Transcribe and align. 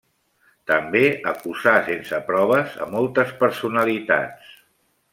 També 0.71 1.01
acusà 1.33 1.75
sense 1.91 2.21
proves 2.31 2.75
a 2.87 2.91
moltes 2.97 3.37
personalitats. 3.45 4.53